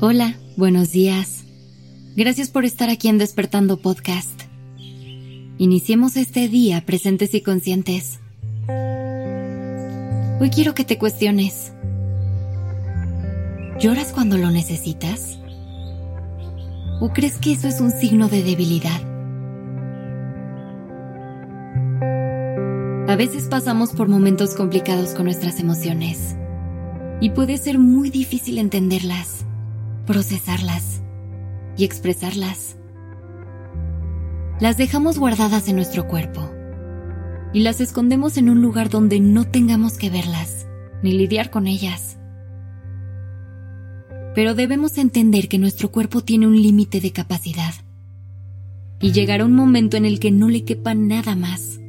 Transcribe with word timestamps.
Hola, 0.00 0.34
buenos 0.56 0.90
días. 0.90 1.44
Gracias 2.16 2.50
por 2.50 2.64
estar 2.64 2.90
aquí 2.90 3.06
en 3.06 3.16
Despertando 3.16 3.76
Podcast. 3.76 4.42
Iniciemos 5.56 6.16
este 6.16 6.48
día 6.48 6.84
presentes 6.84 7.32
y 7.32 7.42
conscientes. 7.42 8.18
Hoy 10.40 10.50
quiero 10.50 10.74
que 10.74 10.84
te 10.84 10.98
cuestiones. 10.98 11.72
¿Lloras 13.78 14.12
cuando 14.12 14.36
lo 14.36 14.50
necesitas? 14.50 15.38
¿O 17.00 17.12
crees 17.14 17.38
que 17.38 17.52
eso 17.52 17.68
es 17.68 17.80
un 17.80 17.92
signo 17.92 18.28
de 18.28 18.42
debilidad? 18.42 19.00
A 23.08 23.14
veces 23.14 23.44
pasamos 23.44 23.92
por 23.92 24.08
momentos 24.08 24.54
complicados 24.56 25.10
con 25.10 25.26
nuestras 25.26 25.60
emociones 25.60 26.34
y 27.20 27.30
puede 27.30 27.58
ser 27.58 27.78
muy 27.78 28.10
difícil 28.10 28.58
entenderlas 28.58 29.33
procesarlas 30.04 31.02
y 31.76 31.84
expresarlas. 31.84 32.76
Las 34.60 34.76
dejamos 34.76 35.18
guardadas 35.18 35.68
en 35.68 35.76
nuestro 35.76 36.06
cuerpo 36.06 36.50
y 37.52 37.60
las 37.60 37.80
escondemos 37.80 38.36
en 38.36 38.50
un 38.50 38.62
lugar 38.62 38.88
donde 38.90 39.20
no 39.20 39.44
tengamos 39.44 39.96
que 39.96 40.10
verlas 40.10 40.66
ni 41.02 41.12
lidiar 41.12 41.50
con 41.50 41.66
ellas. 41.66 42.18
Pero 44.34 44.54
debemos 44.54 44.98
entender 44.98 45.48
que 45.48 45.58
nuestro 45.58 45.90
cuerpo 45.90 46.22
tiene 46.22 46.46
un 46.46 46.60
límite 46.60 47.00
de 47.00 47.12
capacidad 47.12 47.74
y 49.00 49.12
llegará 49.12 49.44
un 49.44 49.54
momento 49.54 49.96
en 49.96 50.04
el 50.04 50.18
que 50.18 50.30
no 50.30 50.48
le 50.48 50.64
quepa 50.64 50.94
nada 50.94 51.36
más. 51.36 51.80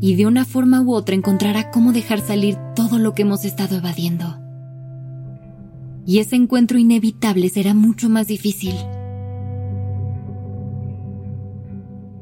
Y 0.00 0.16
de 0.16 0.26
una 0.26 0.44
forma 0.44 0.80
u 0.80 0.94
otra 0.94 1.14
encontrará 1.14 1.70
cómo 1.70 1.92
dejar 1.92 2.20
salir 2.20 2.56
todo 2.74 2.98
lo 2.98 3.14
que 3.14 3.22
hemos 3.22 3.44
estado 3.44 3.76
evadiendo 3.76 4.39
y 6.10 6.18
ese 6.18 6.34
encuentro 6.34 6.76
inevitable 6.76 7.48
será 7.50 7.72
mucho 7.72 8.08
más 8.08 8.26
difícil. 8.26 8.74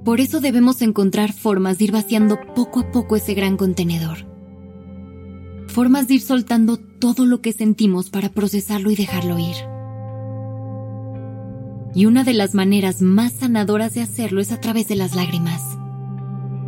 Por 0.05 0.20
eso 0.20 0.41
debemos 0.41 0.83
encontrar 0.83 1.33
formas 1.33 1.78
de 1.78 1.84
ir 1.84 1.92
vaciando 1.92 2.39
poco 2.55 2.81
a 2.81 2.92
poco 2.92 3.16
ese 3.16 3.33
gran 3.33 3.56
contenedor. 3.56 4.27
Formas 5.69 6.06
de 6.06 6.16
ir 6.16 6.20
soltando 6.20 6.77
todo 6.77 7.25
lo 7.25 7.41
que 7.41 7.55
sentimos 7.55 8.11
para 8.11 8.28
procesarlo 8.28 8.91
y 8.91 8.94
dejarlo 8.94 9.39
ir. 9.39 9.56
Y 11.94 12.05
una 12.05 12.25
de 12.25 12.34
las 12.34 12.55
maneras 12.55 13.00
más 13.00 13.33
sanadoras 13.33 13.94
de 13.94 14.03
hacerlo 14.03 14.42
es 14.42 14.53
a 14.53 14.61
través 14.61 14.86
de 14.89 14.97
las 14.97 15.16
lágrimas, 15.16 15.62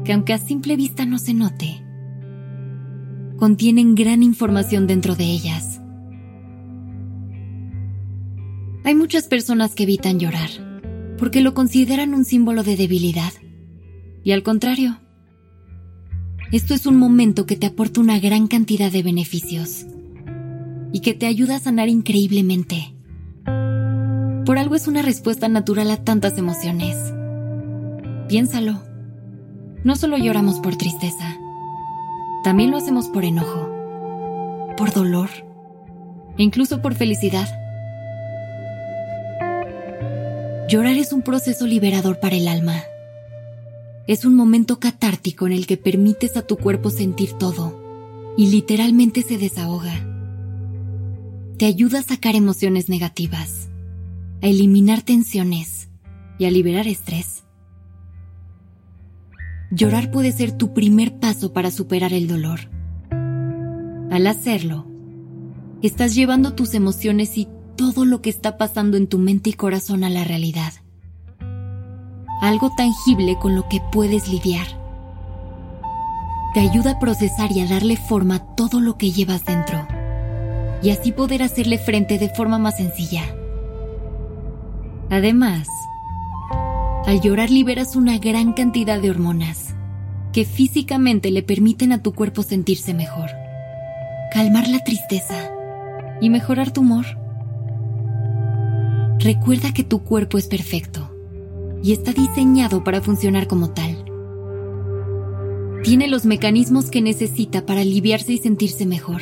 que 0.06 0.14
aunque 0.14 0.32
a 0.32 0.38
simple 0.38 0.74
vista 0.74 1.04
no 1.04 1.18
se 1.18 1.34
note, 1.34 1.84
contienen 3.36 3.94
gran 3.94 4.22
información 4.22 4.86
dentro 4.86 5.16
de 5.16 5.24
ellas 5.24 5.69
Hay 8.90 8.96
muchas 8.96 9.28
personas 9.28 9.76
que 9.76 9.84
evitan 9.84 10.18
llorar 10.18 10.50
porque 11.16 11.42
lo 11.42 11.54
consideran 11.54 12.12
un 12.12 12.24
símbolo 12.24 12.64
de 12.64 12.74
debilidad. 12.74 13.32
Y 14.24 14.32
al 14.32 14.42
contrario, 14.42 14.98
esto 16.50 16.74
es 16.74 16.86
un 16.86 16.96
momento 16.96 17.46
que 17.46 17.54
te 17.54 17.68
aporta 17.68 18.00
una 18.00 18.18
gran 18.18 18.48
cantidad 18.48 18.90
de 18.90 19.04
beneficios 19.04 19.86
y 20.92 21.02
que 21.02 21.14
te 21.14 21.26
ayuda 21.26 21.54
a 21.54 21.60
sanar 21.60 21.88
increíblemente. 21.88 22.96
Por 24.44 24.58
algo 24.58 24.74
es 24.74 24.88
una 24.88 25.02
respuesta 25.02 25.46
natural 25.46 25.88
a 25.92 26.02
tantas 26.02 26.36
emociones. 26.36 26.96
Piénsalo. 28.26 28.82
No 29.84 29.94
solo 29.94 30.18
lloramos 30.18 30.58
por 30.58 30.74
tristeza, 30.74 31.38
también 32.42 32.72
lo 32.72 32.78
hacemos 32.78 33.06
por 33.06 33.24
enojo, 33.24 33.70
por 34.76 34.92
dolor 34.92 35.30
e 36.36 36.42
incluso 36.42 36.82
por 36.82 36.96
felicidad. 36.96 37.59
Llorar 40.70 40.98
es 40.98 41.12
un 41.12 41.22
proceso 41.22 41.66
liberador 41.66 42.20
para 42.20 42.36
el 42.36 42.46
alma. 42.46 42.84
Es 44.06 44.24
un 44.24 44.36
momento 44.36 44.78
catártico 44.78 45.48
en 45.48 45.52
el 45.52 45.66
que 45.66 45.76
permites 45.76 46.36
a 46.36 46.42
tu 46.42 46.56
cuerpo 46.58 46.90
sentir 46.90 47.32
todo 47.32 48.32
y 48.36 48.52
literalmente 48.52 49.22
se 49.22 49.36
desahoga. 49.36 50.06
Te 51.58 51.66
ayuda 51.66 51.98
a 51.98 52.02
sacar 52.04 52.36
emociones 52.36 52.88
negativas, 52.88 53.68
a 54.42 54.46
eliminar 54.46 55.02
tensiones 55.02 55.88
y 56.38 56.44
a 56.44 56.52
liberar 56.52 56.86
estrés. 56.86 57.42
Llorar 59.72 60.12
puede 60.12 60.30
ser 60.30 60.52
tu 60.52 60.72
primer 60.72 61.18
paso 61.18 61.52
para 61.52 61.72
superar 61.72 62.12
el 62.12 62.28
dolor. 62.28 62.60
Al 64.12 64.24
hacerlo, 64.24 64.86
estás 65.82 66.14
llevando 66.14 66.54
tus 66.54 66.74
emociones 66.74 67.36
y 67.38 67.48
todo 67.80 68.04
lo 68.04 68.20
que 68.20 68.28
está 68.28 68.58
pasando 68.58 68.98
en 68.98 69.06
tu 69.06 69.16
mente 69.16 69.48
y 69.48 69.52
corazón 69.54 70.04
a 70.04 70.10
la 70.10 70.22
realidad. 70.22 70.74
Algo 72.42 72.74
tangible 72.76 73.38
con 73.40 73.56
lo 73.56 73.70
que 73.70 73.80
puedes 73.90 74.28
lidiar. 74.28 74.66
Te 76.52 76.60
ayuda 76.60 76.90
a 76.90 76.98
procesar 76.98 77.50
y 77.52 77.60
a 77.60 77.66
darle 77.66 77.96
forma 77.96 78.34
a 78.34 78.54
todo 78.54 78.80
lo 78.80 78.98
que 78.98 79.12
llevas 79.12 79.46
dentro. 79.46 79.88
Y 80.82 80.90
así 80.90 81.12
poder 81.12 81.42
hacerle 81.42 81.78
frente 81.78 82.18
de 82.18 82.28
forma 82.28 82.58
más 82.58 82.76
sencilla. 82.76 83.22
Además, 85.08 85.66
al 87.06 87.22
llorar 87.22 87.48
liberas 87.48 87.96
una 87.96 88.18
gran 88.18 88.52
cantidad 88.52 89.00
de 89.00 89.08
hormonas 89.08 89.74
que 90.34 90.44
físicamente 90.44 91.30
le 91.30 91.42
permiten 91.42 91.92
a 91.92 92.02
tu 92.02 92.12
cuerpo 92.12 92.42
sentirse 92.42 92.92
mejor, 92.92 93.30
calmar 94.34 94.68
la 94.68 94.84
tristeza 94.84 95.50
y 96.20 96.28
mejorar 96.28 96.72
tu 96.72 96.82
humor. 96.82 97.06
Recuerda 99.22 99.74
que 99.74 99.84
tu 99.84 100.02
cuerpo 100.02 100.38
es 100.38 100.46
perfecto 100.46 101.10
y 101.82 101.92
está 101.92 102.14
diseñado 102.14 102.82
para 102.82 103.02
funcionar 103.02 103.46
como 103.48 103.68
tal. 103.68 104.02
Tiene 105.84 106.08
los 106.08 106.24
mecanismos 106.24 106.90
que 106.90 107.02
necesita 107.02 107.66
para 107.66 107.82
aliviarse 107.82 108.32
y 108.32 108.38
sentirse 108.38 108.86
mejor. 108.86 109.20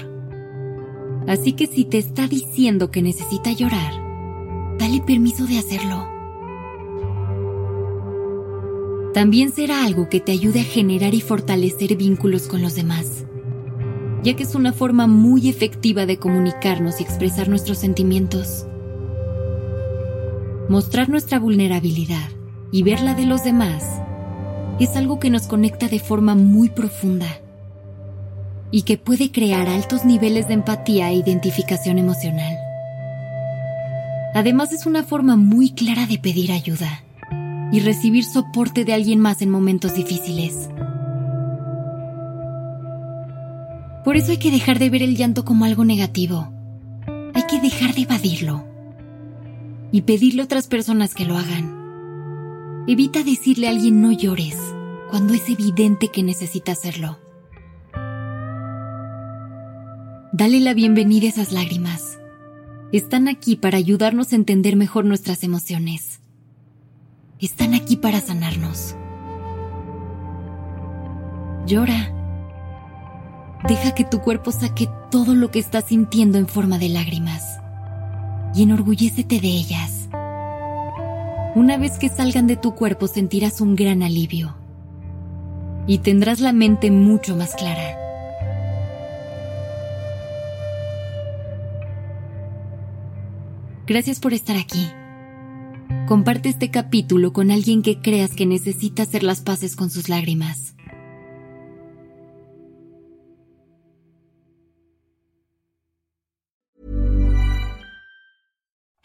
Así 1.27 1.53
que 1.53 1.67
si 1.67 1.85
te 1.85 1.99
está 1.99 2.29
diciendo 2.29 2.93
que 2.93 3.03
necesita 3.03 3.51
llorar, 3.51 3.93
dale 4.79 5.01
permiso 5.01 5.47
de 5.47 5.59
hacerlo. 5.59 6.09
También 9.15 9.51
será 9.51 9.85
algo 9.85 10.09
que 10.09 10.21
te 10.21 10.31
ayude 10.31 10.61
a 10.61 10.65
generar 10.65 11.13
y 11.13 11.21
fortalecer 11.21 11.97
vínculos 11.97 12.47
con 12.47 12.63
los 12.63 12.77
demás, 12.77 13.25
ya 14.23 14.37
que 14.37 14.45
es 14.45 14.55
una 14.55 14.73
forma 14.73 15.09
muy 15.09 15.49
efectiva 15.49 16.07
de 16.07 16.19
comunicarnos 16.19 17.01
y 17.01 17.03
expresar 17.03 17.49
nuestros 17.49 17.79
sentimientos. 17.79 18.68
Mostrar 20.69 21.09
nuestra 21.09 21.39
vulnerabilidad 21.39 22.29
y 22.71 22.83
ver 22.83 23.01
la 23.01 23.15
de 23.15 23.25
los 23.25 23.43
demás 23.43 24.03
es 24.79 24.97
algo 24.97 25.19
que 25.19 25.31
nos 25.31 25.47
conecta 25.47 25.89
de 25.89 25.99
forma 25.99 26.35
muy 26.35 26.69
profunda 26.69 27.27
y 28.71 28.83
que 28.83 28.99
puede 28.99 29.33
crear 29.33 29.67
altos 29.67 30.05
niveles 30.05 30.47
de 30.47 30.55
empatía 30.55 31.09
e 31.09 31.15
identificación 31.15 31.99
emocional. 31.99 32.55
Además 34.35 34.75
es 34.75 34.85
una 34.85 35.05
forma 35.05 35.37
muy 35.37 35.71
clara 35.71 36.07
de 36.07 36.19
pedir 36.19 36.53
ayuda 36.53 37.03
y 37.73 37.81
recibir 37.81 38.25
soporte 38.25 38.85
de 38.85 38.93
alguien 38.93 39.21
más 39.21 39.41
en 39.41 39.49
momentos 39.49 39.95
difíciles. 39.95 40.69
Por 44.05 44.19
eso 44.19 44.33
hay 44.33 44.39
que 44.39 44.51
dejar 44.51 44.79
de 44.79 44.91
ver 44.91 45.03
el 45.03 45.17
llanto 45.17 45.47
como 45.47 45.65
algo 45.65 45.87
negativo. 45.87 46.53
Hay 47.33 47.45
que 47.49 47.59
dejar 47.59 47.95
de 47.95 48.03
evadirlo 48.03 48.78
y 49.91 50.03
pedirle 50.03 50.43
a 50.43 50.45
otras 50.45 50.67
personas 50.67 51.15
que 51.15 51.25
lo 51.25 51.37
hagan. 51.37 52.85
Evita 52.87 53.23
decirle 53.23 53.67
a 53.69 53.71
alguien 53.71 54.01
no 54.01 54.13
llores 54.13 54.57
cuando 55.11 55.35
es 55.35 55.49
evidente 55.49 56.09
que 56.09 56.23
necesita 56.23 56.73
hacerlo. 56.73 57.19
Dale 60.33 60.61
la 60.61 60.75
bienvenida 60.75 61.27
a 61.27 61.31
esas 61.31 61.53
lágrimas. 61.53 62.19
Están 62.93 63.29
aquí 63.29 63.57
para 63.57 63.79
ayudarnos 63.79 64.33
a 64.33 64.37
entender 64.37 64.77
mejor 64.77 65.05
nuestras 65.05 65.43
emociones. 65.43 66.21
Están 67.41 67.75
aquí 67.75 67.97
para 67.97 68.21
sanarnos. 68.21 68.95
Llora. 71.67 72.15
Deja 73.67 73.95
que 73.95 74.05
tu 74.05 74.21
cuerpo 74.21 74.53
saque 74.53 74.89
todo 75.11 75.35
lo 75.35 75.51
que 75.51 75.59
estás 75.59 75.87
sintiendo 75.87 76.39
en 76.39 76.47
forma 76.47 76.79
de 76.79 76.89
lágrimas 76.89 77.58
y 78.59 78.63
enorgullécete 78.65 79.41
de 79.41 79.47
ellas. 79.47 80.09
Una 81.55 81.77
vez 81.77 81.97
que 81.99 82.09
salgan 82.09 82.49
de 82.49 82.57
tu 82.57 82.75
cuerpo 82.75 83.07
sentirás 83.07 83.61
un 83.61 83.77
gran 83.77 84.03
alivio 84.03 84.57
y 85.87 85.99
tendrás 85.99 86.41
la 86.41 86.53
mente 86.53 86.91
mucho 86.91 87.37
más 87.37 87.55
clara. 87.55 87.97
Gracias 93.87 94.19
por 94.19 94.35
estar 94.35 94.57
aquí. 94.57 94.89
Comparte 96.09 96.49
este 96.49 96.71
capítulo 96.71 97.33
con 97.33 97.53
alguien 97.53 97.83
que 97.83 98.01
creas 98.01 98.33
que 98.33 98.45
necesita 98.45 99.05
hacer 99.05 99.23
las 99.23 99.41
paces 99.41 99.77
con 99.77 99.89
sus 99.89 100.09
lágrimas. 100.09 100.68